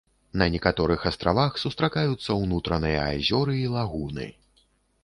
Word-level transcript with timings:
На 0.41 0.45
некаторых 0.53 1.05
астравах 1.09 1.59
сустракаюцца 1.65 2.39
ўнутраныя 2.45 2.99
азёры 3.13 3.61
і 3.67 3.71
лагуны. 3.77 4.27